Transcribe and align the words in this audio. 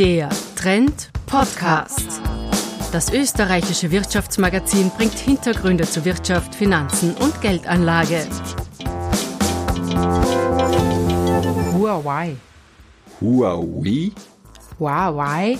Der 0.00 0.30
Trend 0.56 1.10
Podcast. 1.26 2.22
Das 2.90 3.12
österreichische 3.12 3.90
Wirtschaftsmagazin 3.90 4.90
bringt 4.96 5.18
Hintergründe 5.18 5.84
zu 5.84 6.06
Wirtschaft, 6.06 6.54
Finanzen 6.54 7.14
und 7.16 7.38
Geldanlage. 7.42 8.26
Huawei. 11.74 12.34
Huawei? 13.20 14.12
Huawei. 14.78 15.58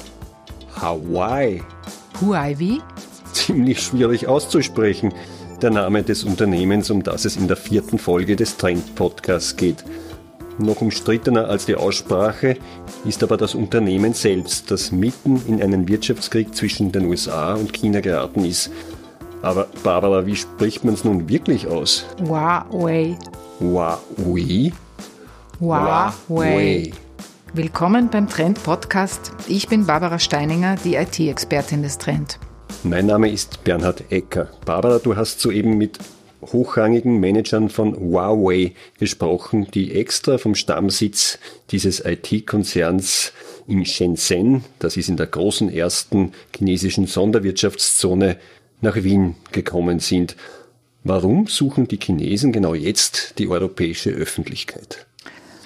Hawaii. 0.74 1.62
Huawei. 2.22 2.78
Ziemlich 3.34 3.82
schwierig 3.82 4.26
auszusprechen. 4.26 5.12
Der 5.60 5.70
Name 5.70 6.02
des 6.02 6.24
Unternehmens, 6.24 6.88
um 6.88 7.02
das 7.02 7.26
es 7.26 7.36
in 7.36 7.46
der 7.46 7.58
vierten 7.58 7.98
Folge 7.98 8.36
des 8.36 8.56
Trend-Podcasts 8.56 9.56
geht. 9.56 9.84
Noch 10.60 10.82
umstrittener 10.82 11.48
als 11.48 11.64
die 11.64 11.74
Aussprache 11.74 12.58
ist 13.06 13.22
aber 13.22 13.38
das 13.38 13.54
Unternehmen 13.54 14.12
selbst, 14.12 14.70
das 14.70 14.92
mitten 14.92 15.40
in 15.48 15.62
einen 15.62 15.88
Wirtschaftskrieg 15.88 16.54
zwischen 16.54 16.92
den 16.92 17.06
USA 17.06 17.54
und 17.54 17.72
China 17.72 18.00
geraten 18.00 18.44
ist. 18.44 18.70
Aber 19.40 19.68
Barbara, 19.82 20.26
wie 20.26 20.36
spricht 20.36 20.84
man 20.84 20.92
es 20.92 21.02
nun 21.02 21.30
wirklich 21.30 21.66
aus? 21.66 22.04
Huawei. 22.22 23.16
Huawei? 23.58 24.72
Huawei. 25.60 26.92
Willkommen 27.54 28.10
beim 28.10 28.28
Trend 28.28 28.62
Podcast. 28.62 29.32
Ich 29.48 29.66
bin 29.66 29.86
Barbara 29.86 30.18
Steininger, 30.18 30.76
die 30.84 30.96
IT-Expertin 30.96 31.82
des 31.82 31.96
Trend. 31.96 32.38
Mein 32.82 33.06
Name 33.06 33.30
ist 33.30 33.64
Bernhard 33.64 34.04
Ecker. 34.12 34.48
Barbara, 34.66 34.98
du 34.98 35.16
hast 35.16 35.40
soeben 35.40 35.78
mit 35.78 35.98
hochrangigen 36.42 37.20
Managern 37.20 37.68
von 37.68 37.96
Huawei 37.96 38.72
gesprochen, 38.98 39.66
die 39.72 39.94
extra 39.94 40.38
vom 40.38 40.54
Stammsitz 40.54 41.38
dieses 41.70 42.04
IT-Konzerns 42.04 43.32
in 43.66 43.84
Shenzhen, 43.84 44.64
das 44.78 44.96
ist 44.96 45.08
in 45.08 45.16
der 45.16 45.26
großen 45.26 45.72
ersten 45.72 46.32
chinesischen 46.56 47.06
Sonderwirtschaftszone, 47.06 48.36
nach 48.80 48.96
Wien 48.96 49.36
gekommen 49.52 50.00
sind. 50.00 50.36
Warum 51.04 51.46
suchen 51.46 51.88
die 51.88 51.98
Chinesen 51.98 52.52
genau 52.52 52.74
jetzt 52.74 53.38
die 53.38 53.48
europäische 53.48 54.10
Öffentlichkeit? 54.10 55.06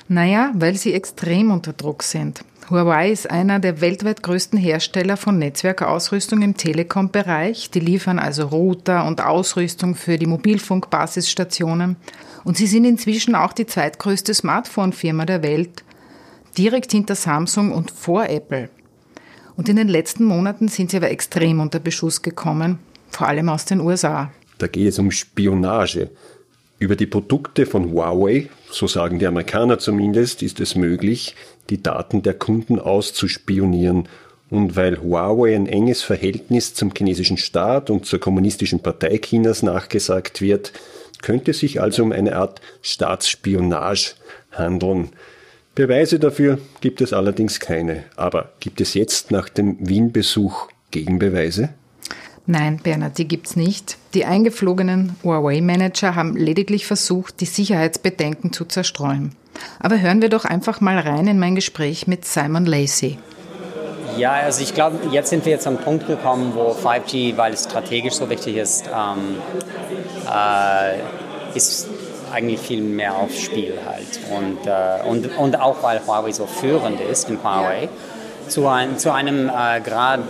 Naja, 0.08 0.52
weil 0.54 0.76
sie 0.76 0.92
extrem 0.92 1.50
unter 1.50 1.72
Druck 1.72 2.02
sind. 2.02 2.44
Huawei 2.70 3.10
ist 3.10 3.30
einer 3.30 3.58
der 3.58 3.82
weltweit 3.82 4.22
größten 4.22 4.58
Hersteller 4.58 5.18
von 5.18 5.38
Netzwerkausrüstung 5.38 6.40
im 6.40 6.56
Telekom-Bereich. 6.56 7.70
Die 7.70 7.80
liefern 7.80 8.18
also 8.18 8.46
Router 8.46 9.06
und 9.06 9.22
Ausrüstung 9.22 9.94
für 9.94 10.16
die 10.16 10.26
Mobilfunkbasisstationen. 10.26 11.96
Und 12.42 12.56
sie 12.56 12.66
sind 12.66 12.86
inzwischen 12.86 13.34
auch 13.34 13.52
die 13.52 13.66
zweitgrößte 13.66 14.32
Smartphone-Firma 14.32 15.26
der 15.26 15.42
Welt, 15.42 15.84
direkt 16.56 16.92
hinter 16.92 17.16
Samsung 17.16 17.70
und 17.70 17.90
vor 17.90 18.30
Apple. 18.30 18.70
Und 19.56 19.68
in 19.68 19.76
den 19.76 19.88
letzten 19.88 20.24
Monaten 20.24 20.68
sind 20.68 20.90
sie 20.90 20.96
aber 20.96 21.10
extrem 21.10 21.60
unter 21.60 21.80
Beschuss 21.80 22.22
gekommen, 22.22 22.78
vor 23.10 23.28
allem 23.28 23.50
aus 23.50 23.66
den 23.66 23.80
USA. 23.80 24.32
Da 24.56 24.68
geht 24.68 24.88
es 24.88 24.98
um 24.98 25.10
Spionage. 25.10 26.10
Über 26.78 26.96
die 26.96 27.06
Produkte 27.06 27.66
von 27.66 27.92
Huawei, 27.92 28.48
so 28.70 28.86
sagen 28.86 29.18
die 29.18 29.26
Amerikaner 29.26 29.78
zumindest, 29.78 30.42
ist 30.42 30.60
es 30.60 30.74
möglich, 30.74 31.36
die 31.70 31.82
Daten 31.82 32.22
der 32.22 32.34
Kunden 32.34 32.78
auszuspionieren. 32.78 34.08
Und 34.50 34.76
weil 34.76 35.00
Huawei 35.02 35.56
ein 35.56 35.66
enges 35.66 36.02
Verhältnis 36.02 36.74
zum 36.74 36.92
chinesischen 36.96 37.38
Staat 37.38 37.90
und 37.90 38.06
zur 38.06 38.20
kommunistischen 38.20 38.80
Partei 38.80 39.18
Chinas 39.18 39.62
nachgesagt 39.62 40.40
wird, 40.40 40.72
könnte 41.22 41.52
es 41.52 41.60
sich 41.60 41.80
also 41.80 42.02
um 42.02 42.12
eine 42.12 42.36
Art 42.36 42.60
Staatsspionage 42.82 44.14
handeln. 44.52 45.08
Beweise 45.74 46.20
dafür 46.20 46.58
gibt 46.80 47.00
es 47.00 47.12
allerdings 47.12 47.58
keine. 47.58 48.04
Aber 48.14 48.52
gibt 48.60 48.80
es 48.80 48.94
jetzt 48.94 49.30
nach 49.30 49.48
dem 49.48 49.76
Wien-Besuch 49.80 50.68
Gegenbeweise? 50.90 51.70
Nein, 52.46 52.78
Bernhard, 52.82 53.18
die 53.18 53.26
gibt's 53.26 53.56
nicht. 53.56 53.96
Die 54.12 54.26
eingeflogenen 54.26 55.16
Huawei-Manager 55.24 56.14
haben 56.14 56.36
lediglich 56.36 56.86
versucht, 56.86 57.40
die 57.40 57.46
Sicherheitsbedenken 57.46 58.52
zu 58.52 58.66
zerstreuen. 58.66 59.34
Aber 59.80 60.00
hören 60.00 60.22
wir 60.22 60.28
doch 60.28 60.44
einfach 60.44 60.80
mal 60.80 60.98
rein 60.98 61.26
in 61.26 61.38
mein 61.38 61.54
Gespräch 61.54 62.06
mit 62.06 62.24
Simon 62.24 62.66
Lacey. 62.66 63.18
Ja, 64.16 64.32
also 64.32 64.62
ich 64.62 64.74
glaube, 64.74 64.98
jetzt 65.10 65.30
sind 65.30 65.44
wir 65.44 65.52
jetzt 65.52 65.66
einen 65.66 65.78
Punkt 65.78 66.06
gekommen, 66.06 66.52
wo 66.54 66.70
5G, 66.70 67.36
weil 67.36 67.52
es 67.52 67.64
strategisch 67.64 68.14
so 68.14 68.30
wichtig 68.30 68.56
ist, 68.56 68.86
ähm, 68.86 69.36
äh, 70.32 71.56
ist 71.56 71.88
eigentlich 72.32 72.60
viel 72.60 72.80
mehr 72.80 73.16
aufs 73.16 73.40
Spiel 73.40 73.78
halt. 73.84 74.20
Und, 74.30 74.66
äh, 74.66 75.08
und, 75.08 75.36
und 75.36 75.60
auch 75.60 75.82
weil 75.82 76.00
Huawei 76.06 76.32
so 76.32 76.46
führend 76.46 77.00
ist 77.00 77.28
in 77.28 77.42
Huawei, 77.42 77.88
zu, 78.48 78.68
ein, 78.68 78.98
zu 78.98 79.12
einem 79.12 79.48
äh, 79.48 79.80
Grad, 79.80 80.20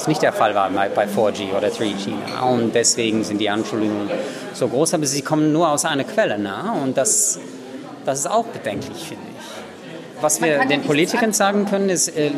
was 0.00 0.08
nicht 0.08 0.22
der 0.22 0.32
Fall 0.32 0.54
war 0.54 0.70
bei 0.70 1.04
4G 1.04 1.54
oder 1.54 1.68
3G. 1.68 2.14
Und 2.42 2.74
deswegen 2.74 3.22
sind 3.22 3.38
die 3.38 3.50
Anschuldigungen 3.50 4.08
so 4.54 4.66
groß, 4.66 4.94
aber 4.94 5.04
sie 5.04 5.20
kommen 5.20 5.52
nur 5.52 5.68
aus 5.68 5.84
einer 5.84 6.04
Quelle. 6.04 6.38
Ne? 6.38 6.54
Und 6.82 6.96
das, 6.96 7.38
das 8.06 8.20
ist 8.20 8.30
auch 8.30 8.46
bedenklich, 8.46 8.96
finde 8.96 9.24
ich. 9.28 10.22
Was 10.22 10.40
wir 10.40 10.64
den 10.64 10.82
Politikern 10.82 11.34
sagen 11.34 11.66
können, 11.66 11.90
ist, 11.90 12.08
äh, 12.16 12.30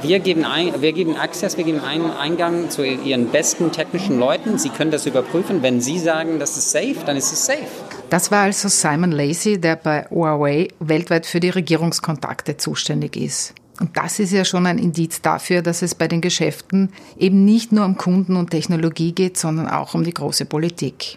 wir 0.00 0.20
geben, 0.20 0.46
ein, 0.46 0.80
wir 0.80 0.92
geben 0.92 1.16
Access, 1.16 1.58
wir 1.58 1.64
geben 1.64 1.80
einen 1.80 2.10
Eingang 2.10 2.70
zu 2.70 2.84
ihren 2.84 3.28
besten 3.28 3.70
technischen 3.70 4.18
Leuten. 4.18 4.58
Sie 4.58 4.70
können 4.70 4.90
das 4.90 5.04
überprüfen. 5.04 5.62
Wenn 5.62 5.82
Sie 5.82 5.98
sagen, 5.98 6.38
das 6.38 6.56
ist 6.56 6.70
safe, 6.70 6.96
dann 7.04 7.18
ist 7.18 7.32
es 7.32 7.44
safe. 7.44 7.66
Das 8.08 8.30
war 8.30 8.44
also 8.44 8.68
Simon 8.68 9.12
Lacey, 9.12 9.60
der 9.60 9.76
bei 9.76 10.06
Huawei 10.10 10.68
weltweit 10.80 11.26
für 11.26 11.40
die 11.40 11.50
Regierungskontakte 11.50 12.56
zuständig 12.56 13.16
ist. 13.16 13.54
Und 13.80 13.96
das 13.96 14.18
ist 14.18 14.32
ja 14.32 14.44
schon 14.44 14.66
ein 14.66 14.78
Indiz 14.78 15.22
dafür, 15.22 15.62
dass 15.62 15.82
es 15.82 15.94
bei 15.94 16.06
den 16.08 16.20
Geschäften 16.20 16.90
eben 17.18 17.44
nicht 17.44 17.72
nur 17.72 17.84
um 17.84 17.96
Kunden 17.96 18.36
und 18.36 18.50
Technologie 18.50 19.12
geht, 19.12 19.36
sondern 19.36 19.68
auch 19.68 19.94
um 19.94 20.04
die 20.04 20.14
große 20.14 20.44
Politik. 20.44 21.16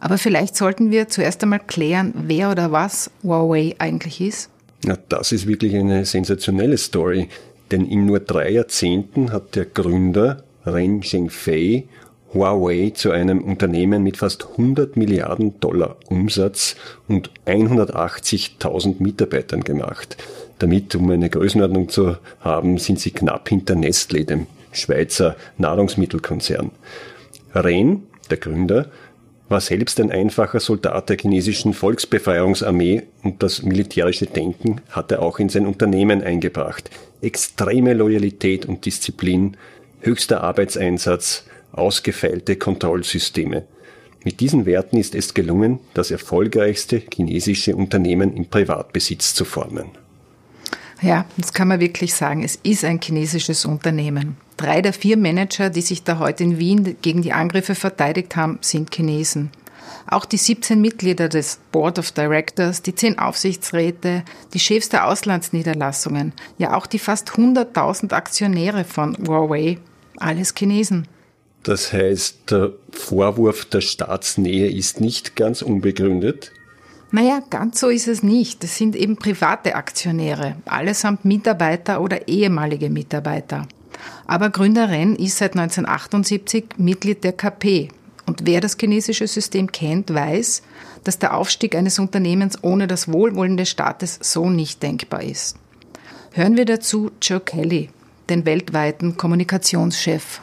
Aber 0.00 0.18
vielleicht 0.18 0.56
sollten 0.56 0.90
wir 0.90 1.08
zuerst 1.08 1.42
einmal 1.42 1.60
klären, 1.60 2.12
wer 2.14 2.50
oder 2.50 2.72
was 2.72 3.10
Huawei 3.22 3.74
eigentlich 3.78 4.20
ist. 4.20 4.50
Ja, 4.84 4.96
das 5.08 5.32
ist 5.32 5.46
wirklich 5.46 5.74
eine 5.74 6.04
sensationelle 6.04 6.76
Story, 6.76 7.28
denn 7.70 7.86
in 7.86 8.06
nur 8.06 8.20
drei 8.20 8.50
Jahrzehnten 8.50 9.32
hat 9.32 9.56
der 9.56 9.64
Gründer 9.64 10.44
Ren 10.64 11.02
Zhengfei 11.02 11.84
Huawei 12.36 12.92
zu 12.94 13.10
einem 13.10 13.42
Unternehmen 13.42 14.02
mit 14.02 14.18
fast 14.18 14.46
100 14.52 14.96
Milliarden 14.96 15.58
Dollar 15.60 15.96
Umsatz 16.08 16.76
und 17.08 17.30
180.000 17.46 18.96
Mitarbeitern 18.98 19.64
gemacht. 19.64 20.16
Damit, 20.58 20.94
um 20.94 21.10
eine 21.10 21.30
Größenordnung 21.30 21.88
zu 21.88 22.16
haben, 22.40 22.78
sind 22.78 23.00
sie 23.00 23.10
knapp 23.10 23.48
hinter 23.48 23.74
Nestlé, 23.74 24.24
dem 24.24 24.46
Schweizer 24.72 25.36
Nahrungsmittelkonzern. 25.58 26.70
Ren, 27.54 28.02
der 28.30 28.36
Gründer, 28.36 28.86
war 29.48 29.60
selbst 29.60 30.00
ein 30.00 30.10
einfacher 30.10 30.60
Soldat 30.60 31.08
der 31.08 31.16
chinesischen 31.18 31.72
Volksbefreiungsarmee 31.72 33.04
und 33.22 33.42
das 33.42 33.62
militärische 33.62 34.26
Denken 34.26 34.80
hat 34.90 35.12
er 35.12 35.22
auch 35.22 35.38
in 35.38 35.48
sein 35.48 35.66
Unternehmen 35.66 36.22
eingebracht. 36.22 36.90
Extreme 37.22 37.94
Loyalität 37.94 38.66
und 38.66 38.84
Disziplin, 38.84 39.56
höchster 40.00 40.42
Arbeitseinsatz, 40.42 41.44
ausgefeilte 41.78 42.56
Kontrollsysteme. 42.56 43.64
Mit 44.24 44.40
diesen 44.40 44.66
Werten 44.66 44.96
ist 44.96 45.14
es 45.14 45.34
gelungen, 45.34 45.78
das 45.94 46.10
erfolgreichste 46.10 47.00
chinesische 47.14 47.76
Unternehmen 47.76 48.36
im 48.36 48.46
Privatbesitz 48.46 49.34
zu 49.34 49.44
formen. 49.44 49.86
Ja, 51.02 51.26
das 51.36 51.52
kann 51.52 51.68
man 51.68 51.80
wirklich 51.80 52.14
sagen. 52.14 52.42
Es 52.42 52.56
ist 52.56 52.84
ein 52.84 53.00
chinesisches 53.00 53.64
Unternehmen. 53.64 54.36
Drei 54.56 54.80
der 54.80 54.92
vier 54.92 55.16
Manager, 55.16 55.70
die 55.70 55.82
sich 55.82 56.02
da 56.02 56.18
heute 56.18 56.44
in 56.44 56.58
Wien 56.58 56.96
gegen 57.02 57.22
die 57.22 57.32
Angriffe 57.32 57.74
verteidigt 57.74 58.34
haben, 58.34 58.58
sind 58.62 58.94
Chinesen. 58.94 59.50
Auch 60.08 60.24
die 60.24 60.36
17 60.38 60.80
Mitglieder 60.80 61.28
des 61.28 61.60
Board 61.70 61.98
of 61.98 62.12
Directors, 62.12 62.82
die 62.82 62.94
10 62.94 63.18
Aufsichtsräte, 63.18 64.24
die 64.54 64.58
Chefs 64.58 64.88
der 64.88 65.06
Auslandsniederlassungen, 65.06 66.32
ja 66.58 66.76
auch 66.76 66.86
die 66.86 66.98
fast 66.98 67.30
100.000 67.30 68.12
Aktionäre 68.12 68.84
von 68.84 69.16
Huawei, 69.26 69.78
alles 70.16 70.54
Chinesen. 70.54 71.06
Das 71.66 71.92
heißt, 71.92 72.52
der 72.52 72.74
Vorwurf 72.92 73.64
der 73.64 73.80
Staatsnähe 73.80 74.70
ist 74.70 75.00
nicht 75.00 75.34
ganz 75.34 75.62
unbegründet? 75.62 76.52
Naja, 77.10 77.42
ganz 77.50 77.80
so 77.80 77.88
ist 77.88 78.06
es 78.06 78.22
nicht. 78.22 78.62
Es 78.62 78.76
sind 78.76 78.94
eben 78.94 79.16
private 79.16 79.74
Aktionäre, 79.74 80.54
allesamt 80.64 81.24
Mitarbeiter 81.24 82.00
oder 82.00 82.28
ehemalige 82.28 82.88
Mitarbeiter. 82.88 83.66
Aber 84.28 84.50
Gründer 84.50 84.90
Ren 84.90 85.16
ist 85.16 85.38
seit 85.38 85.56
1978 85.56 86.66
Mitglied 86.76 87.24
der 87.24 87.32
KP. 87.32 87.88
Und 88.26 88.46
wer 88.46 88.60
das 88.60 88.76
chinesische 88.78 89.26
System 89.26 89.72
kennt, 89.72 90.14
weiß, 90.14 90.62
dass 91.02 91.18
der 91.18 91.36
Aufstieg 91.36 91.74
eines 91.74 91.98
Unternehmens 91.98 92.62
ohne 92.62 92.86
das 92.86 93.10
Wohlwollen 93.10 93.56
des 93.56 93.70
Staates 93.70 94.20
so 94.22 94.50
nicht 94.50 94.84
denkbar 94.84 95.24
ist. 95.24 95.56
Hören 96.30 96.56
wir 96.56 96.64
dazu 96.64 97.10
Joe 97.20 97.40
Kelly, 97.40 97.90
den 98.28 98.46
weltweiten 98.46 99.16
Kommunikationschef 99.16 100.40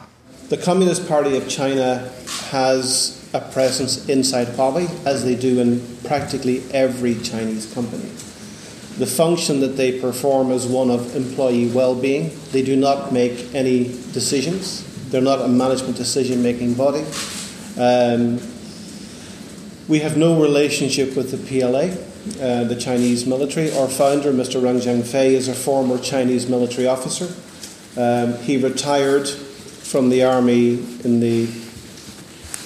The 0.48 0.58
Communist 0.58 1.08
Party 1.08 1.38
of 1.38 1.48
China 1.48 2.12
has 2.50 3.26
a 3.32 3.40
presence 3.40 4.10
inside 4.10 4.48
Huawei, 4.48 4.88
as 5.06 5.24
they 5.24 5.34
do 5.34 5.58
in 5.58 5.80
practically 6.04 6.62
every 6.70 7.14
Chinese 7.22 7.72
company. 7.72 8.10
The 8.98 9.06
function 9.06 9.60
that 9.60 9.78
they 9.78 9.98
perform 9.98 10.50
is 10.50 10.66
one 10.66 10.90
of 10.90 11.16
employee 11.16 11.68
well 11.68 11.94
being. 11.94 12.30
They 12.52 12.62
do 12.62 12.76
not 12.76 13.10
make 13.10 13.54
any 13.54 13.84
decisions, 14.12 14.84
they're 15.10 15.22
not 15.22 15.40
a 15.40 15.48
management 15.48 15.96
decision 15.96 16.42
making 16.42 16.74
body. 16.74 17.04
Um, 17.78 18.38
we 19.88 20.00
have 20.00 20.18
no 20.18 20.42
relationship 20.42 21.16
with 21.16 21.30
the 21.30 21.38
PLA, 21.38 21.88
uh, 22.44 22.64
the 22.64 22.76
Chinese 22.76 23.24
military. 23.24 23.74
Our 23.78 23.88
founder, 23.88 24.30
Mr. 24.30 24.62
Rang 24.62 24.78
Jianfei, 24.78 25.32
is 25.32 25.48
a 25.48 25.54
former 25.54 25.98
Chinese 25.98 26.48
military 26.50 26.86
officer. 26.86 27.32
Um, 27.98 28.36
he 28.42 28.58
retired 28.58 29.30
from 29.94 30.08
the 30.08 30.24
army 30.24 30.70
in 31.04 31.20
the 31.20 31.46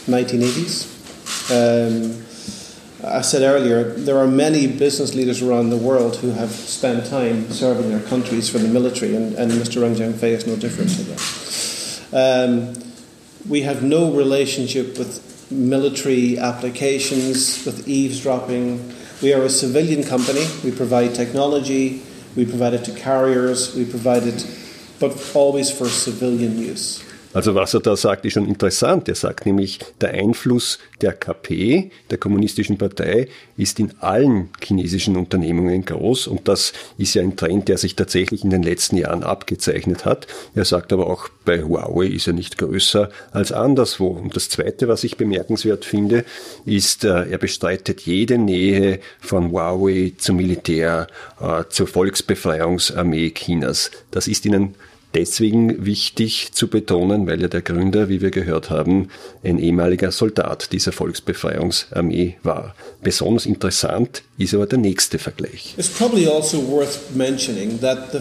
1980s. 0.08 0.88
Um, 1.52 2.24
I 3.06 3.20
said 3.20 3.42
earlier, 3.42 3.92
there 3.92 4.16
are 4.16 4.26
many 4.26 4.66
business 4.66 5.14
leaders 5.14 5.42
around 5.42 5.68
the 5.68 5.76
world 5.76 6.16
who 6.16 6.30
have 6.30 6.50
spent 6.50 7.04
time 7.04 7.50
serving 7.50 7.90
their 7.90 8.00
countries 8.08 8.48
for 8.48 8.56
the 8.56 8.68
military, 8.68 9.14
and, 9.14 9.34
and 9.34 9.52
Mr. 9.52 9.82
Rang 9.82 9.94
Jianfei 9.94 10.30
is 10.30 10.46
no 10.46 10.56
different 10.56 10.88
to 10.96 11.02
that. 11.02 12.48
Um, 12.48 12.82
we 13.46 13.60
have 13.60 13.82
no 13.82 14.10
relationship 14.14 14.96
with 14.96 15.52
military 15.52 16.38
applications, 16.38 17.62
with 17.66 17.86
eavesdropping. 17.86 18.90
We 19.20 19.34
are 19.34 19.42
a 19.42 19.50
civilian 19.50 20.02
company. 20.02 20.46
We 20.64 20.70
provide 20.70 21.14
technology, 21.14 22.00
we 22.36 22.46
provide 22.46 22.72
it 22.72 22.84
to 22.84 22.92
carriers, 22.94 23.74
we 23.74 23.84
provide 23.84 24.22
it, 24.22 24.46
but 24.98 25.12
always 25.36 25.70
for 25.70 25.90
civilian 25.90 26.56
use. 26.56 27.04
Also 27.38 27.54
was 27.54 27.72
er 27.72 27.78
da 27.78 27.94
sagt, 27.94 28.24
ist 28.24 28.32
schon 28.32 28.48
interessant. 28.48 29.08
Er 29.08 29.14
sagt 29.14 29.46
nämlich, 29.46 29.78
der 30.00 30.10
Einfluss 30.10 30.80
der 31.00 31.12
KP, 31.12 31.92
der 32.10 32.18
Kommunistischen 32.18 32.78
Partei, 32.78 33.28
ist 33.56 33.78
in 33.78 33.92
allen 34.00 34.48
chinesischen 34.60 35.16
Unternehmungen 35.16 35.84
groß 35.84 36.26
und 36.26 36.48
das 36.48 36.72
ist 36.96 37.14
ja 37.14 37.22
ein 37.22 37.36
Trend, 37.36 37.68
der 37.68 37.78
sich 37.78 37.94
tatsächlich 37.94 38.42
in 38.42 38.50
den 38.50 38.64
letzten 38.64 38.96
Jahren 38.96 39.22
abgezeichnet 39.22 40.04
hat. 40.04 40.26
Er 40.56 40.64
sagt 40.64 40.92
aber 40.92 41.06
auch, 41.06 41.28
bei 41.44 41.62
Huawei 41.62 42.06
ist 42.06 42.26
er 42.26 42.32
nicht 42.32 42.58
größer 42.58 43.08
als 43.30 43.52
anderswo. 43.52 44.08
Und 44.08 44.34
das 44.34 44.48
Zweite, 44.48 44.88
was 44.88 45.04
ich 45.04 45.16
bemerkenswert 45.16 45.84
finde, 45.84 46.24
ist, 46.64 47.04
äh, 47.04 47.30
er 47.30 47.38
bestreitet 47.38 48.00
jede 48.00 48.36
Nähe 48.36 48.98
von 49.20 49.52
Huawei 49.52 50.12
zum 50.18 50.38
Militär, 50.38 51.06
äh, 51.40 51.62
zur 51.68 51.86
Volksbefreiungsarmee 51.86 53.30
Chinas. 53.30 53.92
Das 54.10 54.26
ist 54.26 54.44
ihnen 54.44 54.74
deswegen 55.14 55.86
wichtig 55.86 56.52
zu 56.52 56.68
betonen, 56.68 57.26
weil 57.26 57.40
ja 57.40 57.48
der 57.48 57.62
Gründer, 57.62 58.08
wie 58.08 58.20
wir 58.20 58.30
gehört 58.30 58.70
haben, 58.70 59.08
ein 59.42 59.58
ehemaliger 59.58 60.12
Soldat 60.12 60.72
dieser 60.72 60.92
Volksbefreiungsarmee 60.92 62.36
war. 62.42 62.74
Besonders 63.02 63.46
interessant 63.46 64.22
ist 64.36 64.54
aber 64.54 64.66
der 64.66 64.78
nächste 64.78 65.18
Vergleich. 65.18 65.74
It's 65.76 65.88
probably 65.88 66.28
also 66.28 66.58
worth 66.68 67.14
mentioning 67.14 67.80
that 67.80 68.12
the, 68.12 68.20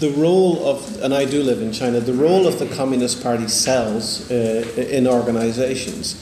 the 0.00 0.12
role 0.20 0.58
of, 0.62 1.02
and 1.02 1.12
I 1.12 1.26
do 1.26 1.42
live 1.42 1.60
in 1.60 1.72
China, 1.72 2.00
the 2.00 2.12
role 2.12 2.46
of 2.46 2.58
the 2.58 2.66
Communist 2.66 3.22
Party 3.22 3.48
cells 3.48 4.30
uh, 4.30 4.62
in 4.90 5.06
organizations 5.06 6.16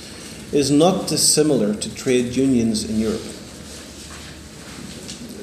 is 0.52 0.70
not 0.70 1.08
dissimilar 1.08 1.74
to 1.74 1.94
trade 1.94 2.36
unions 2.36 2.88
in 2.88 2.98
Europe. 2.98 3.20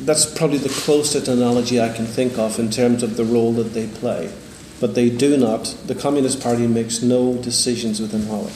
That's 0.06 0.26
probably 0.26 0.58
the 0.58 0.74
closest 0.84 1.28
analogy 1.28 1.80
I 1.80 1.90
can 1.94 2.06
think 2.06 2.38
of 2.38 2.60
in 2.60 2.70
terms 2.70 3.04
of 3.04 3.16
the 3.16 3.24
role 3.24 3.54
that 3.54 3.74
they 3.74 3.88
play. 3.88 4.30
But 4.80 4.96
they 4.96 5.10
do 5.10 5.38
not. 5.38 5.76
The 5.88 5.96
Communist 5.96 6.42
Party 6.42 6.68
makes 6.68 7.02
no 7.02 7.36
decisions 7.44 8.02
within 8.02 8.28
Huawei. 8.28 8.52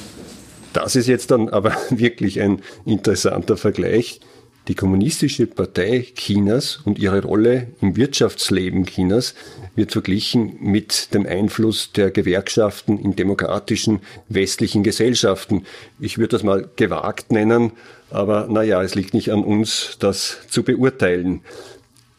Das 0.74 0.96
ist 0.96 1.08
jetzt 1.08 1.32
dann 1.32 1.50
aber 1.50 1.76
wirklich 1.90 2.40
ein 2.42 2.62
interessanter 2.86 3.58
Vergleich. 3.58 4.20
Die 4.68 4.76
Kommunistische 4.76 5.48
Partei 5.48 6.06
Chinas 6.14 6.82
und 6.84 7.00
ihre 7.00 7.24
Rolle 7.24 7.68
im 7.80 7.96
Wirtschaftsleben 7.96 8.86
Chinas 8.86 9.34
wird 9.76 9.94
verglichen 9.94 10.58
mit 10.60 11.14
dem 11.14 11.26
Einfluss 11.26 11.94
der 11.94 12.12
Gewerkschaften 12.12 13.00
in 13.00 13.16
demokratischen 13.16 14.02
westlichen 14.28 14.84
Gesellschaften. 14.84 15.64
Ich 16.02 16.18
würde 16.18 16.32
das 16.32 16.44
mal 16.44 16.70
gewagt 16.76 17.32
nennen, 17.32 17.72
aber 18.10 18.48
naja, 18.50 18.84
es 18.84 18.94
liegt 18.94 19.14
nicht 19.14 19.32
an 19.32 19.44
uns, 19.44 19.96
das 20.00 20.40
zu 20.50 20.64
beurteilen. 20.64 21.42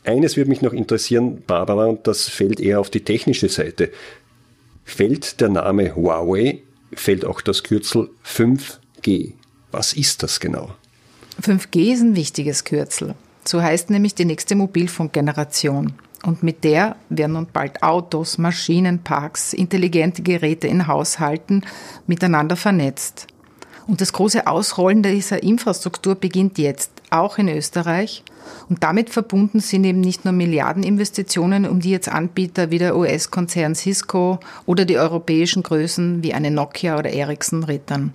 Eines 0.08 0.38
würde 0.38 0.48
mich 0.48 0.62
noch 0.62 0.72
interessieren, 0.72 1.42
Barbara, 1.46 1.84
und 1.84 2.06
das 2.06 2.30
fällt 2.30 2.60
eher 2.60 2.80
auf 2.80 2.88
die 2.88 3.04
technische 3.04 3.50
Seite. 3.50 3.90
Fällt 4.82 5.38
der 5.42 5.50
Name 5.50 5.94
Huawei, 5.94 6.62
fällt 6.94 7.26
auch 7.26 7.42
das 7.42 7.62
Kürzel 7.62 8.08
5G. 8.24 9.34
Was 9.70 9.92
ist 9.92 10.22
das 10.22 10.40
genau? 10.40 10.70
5G 11.42 11.92
ist 11.92 12.00
ein 12.00 12.16
wichtiges 12.16 12.64
Kürzel. 12.64 13.16
So 13.44 13.62
heißt 13.62 13.90
nämlich 13.90 14.14
die 14.14 14.24
nächste 14.24 14.54
Mobilfunkgeneration. 14.54 15.92
Und 16.24 16.42
mit 16.42 16.64
der 16.64 16.96
werden 17.10 17.32
nun 17.32 17.48
bald 17.52 17.82
Autos, 17.82 18.38
Maschinenparks, 18.38 19.52
intelligente 19.52 20.22
Geräte 20.22 20.68
in 20.68 20.86
Haushalten 20.86 21.66
miteinander 22.06 22.56
vernetzt. 22.56 23.26
Und 23.86 24.00
das 24.00 24.14
große 24.14 24.46
Ausrollen 24.46 25.02
dieser 25.02 25.42
Infrastruktur 25.42 26.14
beginnt 26.14 26.56
jetzt, 26.56 26.97
auch 27.10 27.38
in 27.38 27.48
Österreich. 27.48 28.22
Und 28.68 28.82
damit 28.82 29.10
verbunden 29.10 29.60
sind 29.60 29.84
eben 29.84 30.00
nicht 30.00 30.24
nur 30.24 30.32
Milliardeninvestitionen, 30.32 31.66
um 31.66 31.80
die 31.80 31.90
jetzt 31.90 32.08
Anbieter 32.08 32.70
wie 32.70 32.78
der 32.78 32.96
US-Konzern 32.96 33.74
Cisco 33.74 34.40
oder 34.66 34.84
die 34.84 34.98
europäischen 34.98 35.62
Größen 35.62 36.22
wie 36.22 36.34
eine 36.34 36.50
Nokia 36.50 36.98
oder 36.98 37.10
Ericsson 37.10 37.64
rittern. 37.64 38.12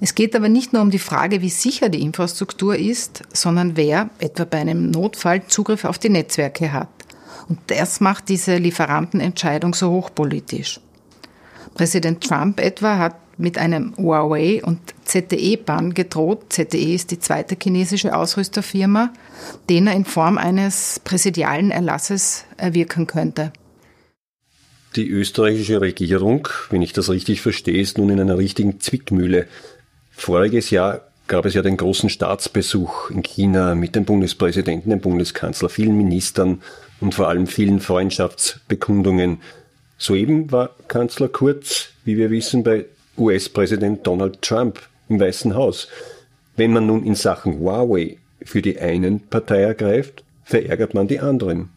Es 0.00 0.14
geht 0.14 0.34
aber 0.34 0.48
nicht 0.48 0.72
nur 0.72 0.82
um 0.82 0.90
die 0.90 0.98
Frage, 0.98 1.42
wie 1.42 1.50
sicher 1.50 1.90
die 1.90 2.02
Infrastruktur 2.02 2.76
ist, 2.76 3.22
sondern 3.32 3.76
wer, 3.76 4.08
etwa 4.18 4.44
bei 4.44 4.58
einem 4.58 4.90
Notfall, 4.90 5.46
Zugriff 5.46 5.84
auf 5.84 5.98
die 5.98 6.08
Netzwerke 6.08 6.72
hat. 6.72 6.88
Und 7.48 7.58
das 7.66 8.00
macht 8.00 8.28
diese 8.28 8.56
Lieferantenentscheidung 8.56 9.74
so 9.74 9.90
hochpolitisch. 9.90 10.80
Präsident 11.74 12.22
Trump 12.22 12.60
etwa 12.60 12.98
hat 12.98 13.16
mit 13.38 13.58
einem 13.58 13.94
Huawei 13.96 14.62
und 14.62 14.78
ZTE-Bann 15.04 15.94
gedroht. 15.94 16.52
ZTE 16.52 16.94
ist 16.94 17.10
die 17.10 17.18
zweite 17.18 17.56
chinesische 17.60 18.14
Ausrüsterfirma, 18.14 19.12
den 19.68 19.86
er 19.86 19.94
in 19.94 20.04
Form 20.04 20.38
eines 20.38 21.00
präsidialen 21.02 21.70
Erlasses 21.70 22.44
erwirken 22.58 23.06
könnte. 23.06 23.52
Die 24.96 25.08
österreichische 25.08 25.80
Regierung, 25.80 26.48
wenn 26.68 26.82
ich 26.82 26.92
das 26.92 27.10
richtig 27.10 27.40
verstehe, 27.40 27.80
ist 27.80 27.96
nun 27.96 28.10
in 28.10 28.20
einer 28.20 28.38
richtigen 28.38 28.80
Zwickmühle. 28.80 29.46
Voriges 30.10 30.70
Jahr 30.70 31.02
gab 31.28 31.46
es 31.46 31.54
ja 31.54 31.62
den 31.62 31.76
großen 31.76 32.10
Staatsbesuch 32.10 33.08
in 33.10 33.22
China 33.22 33.76
mit 33.76 33.94
dem 33.94 34.04
Bundespräsidenten, 34.04 34.90
dem 34.90 35.00
Bundeskanzler, 35.00 35.68
vielen 35.68 35.96
Ministern 35.96 36.60
und 37.00 37.14
vor 37.14 37.28
allem 37.28 37.46
vielen 37.46 37.80
Freundschaftsbekundungen. 37.80 39.38
Soeben 40.02 40.50
war 40.50 40.70
Kanzler 40.88 41.28
Kurz, 41.28 41.90
wie 42.06 42.16
wir 42.16 42.30
wissen, 42.30 42.64
bei 42.64 42.86
US-Präsident 43.18 44.06
Donald 44.06 44.40
Trump 44.40 44.80
im 45.10 45.20
Weißen 45.20 45.54
Haus. 45.54 45.88
Wenn 46.56 46.72
man 46.72 46.86
nun 46.86 47.04
in 47.04 47.14
Sachen 47.14 47.60
Huawei 47.60 48.16
für 48.42 48.62
die 48.62 48.78
einen 48.80 49.20
Partei 49.20 49.60
ergreift, 49.60 50.24
verärgert 50.42 50.94
man 50.94 51.06
die 51.06 51.20
anderen. 51.20 51.68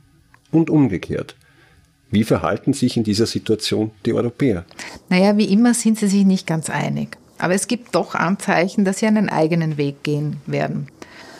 Und 0.51 0.70
umgekehrt. 0.70 1.36
Wie 2.12 2.24
verhalten 2.24 2.72
sich 2.72 2.96
in 2.96 3.03
dieser 3.03 3.25
Situation 3.25 3.92
die 4.06 4.13
Europäer? 4.13 4.63
Naja, 5.10 5.36
wie 5.38 5.51
immer 5.51 5.74
sind 5.74 6.00
sie 6.00 6.08
sich 6.08 6.24
nicht 6.24 6.48
ganz 6.48 6.70
einig. 6.70 7.18
Aber 7.39 7.56
es 7.56 7.68
gibt 7.68 7.94
doch 7.94 8.15
Anzeichen, 8.15 8.86
dass 8.86 9.00
sie 9.00 9.08
einen 9.08 9.27
eigenen 9.27 9.75
Weg 9.75 10.01
gehen 10.03 10.38
werden. 10.46 10.88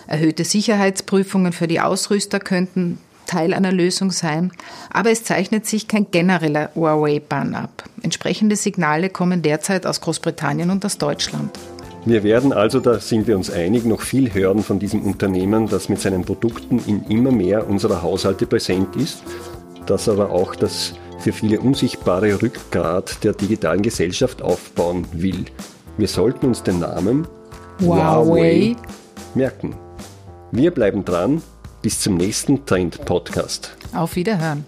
Erhöhte 0.06 0.44
Sicherheitsprüfungen 0.44 1.54
für 1.54 1.68
die 1.68 1.80
Ausrüster 1.80 2.42
könnten 2.42 2.98
Teil 3.26 3.54
einer 3.54 3.72
Lösung 3.72 4.12
sein, 4.12 4.52
aber 4.92 5.12
es 5.12 5.24
zeichnet 5.24 5.66
sich 5.66 5.88
kein 5.88 6.12
genereller 6.12 6.70
Huawei-Bann 6.76 7.56
ab. 7.56 7.84
Entsprechende 8.02 8.56
Signale 8.56 9.10
kommen 9.10 9.42
derzeit 9.42 9.86
aus 9.86 10.02
Großbritannien 10.02 10.70
und 10.70 10.86
aus 10.86 10.98
Deutschland. 10.98 11.58
Wir 12.06 12.24
werden 12.24 12.52
also, 12.52 12.82
da 12.82 13.00
sind 13.00 13.28
wir 13.28 13.38
uns 13.38 13.50
einig, 13.50 13.86
noch 13.86 14.02
viel 14.02 14.34
hören 14.34 14.62
von 14.62 14.78
diesem 14.78 15.04
Unternehmen, 15.04 15.68
das 15.70 15.88
mit 15.88 16.02
seinen 16.02 16.26
Produkten 16.26 16.80
in 16.86 17.06
immer 17.06 17.32
mehr 17.32 17.70
unserer 17.70 18.02
Haushalte 18.02 18.46
präsent 18.46 18.96
ist, 18.98 19.24
das 19.86 20.10
aber 20.10 20.32
auch 20.32 20.56
das 20.56 20.96
für 21.20 21.32
viele 21.32 21.62
unsichtbare 21.62 22.42
Rückgrat 22.42 23.24
der 23.24 23.32
digitalen 23.32 23.82
Gesellschaft 23.82 24.42
aufbauen 24.42 25.06
will. 25.14 25.46
Wir 25.98 26.10
sollten 26.10 26.48
uns 26.48 26.64
den 26.64 26.80
Namen 26.80 27.26
Huawei, 27.82 28.76
Huawei 28.76 28.76
merken. 29.34 29.76
Wir 30.52 30.72
bleiben 30.72 31.06
dran 31.06 31.42
bis 31.84 32.00
zum 32.00 32.16
nächsten 32.16 32.66
Trend 32.66 33.06
Podcast. 33.06 33.76
Auf 33.94 34.16
Wiederhören. 34.16 34.66